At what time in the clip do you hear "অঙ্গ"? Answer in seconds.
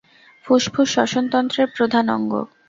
2.15-2.33